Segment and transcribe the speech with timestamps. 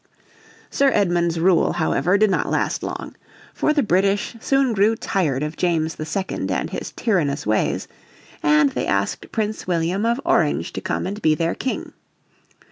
[0.71, 3.15] Sir Edmund's rule, however, did not last long.
[3.53, 7.87] For the British soon grew tired of James II and his tyrannous ways,
[8.41, 11.93] and they asked Prince William of Orange to come and be their King.